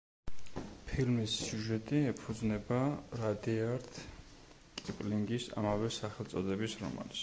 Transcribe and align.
ფილმის 0.91 1.35
სიუჟეტი 1.41 1.99
ეფუძნება 2.13 2.79
რადიარდ 3.21 4.01
კიპლინგის 4.85 5.51
ამავე 5.63 5.97
სახელწოდების 6.03 6.81
რომანს. 6.87 7.19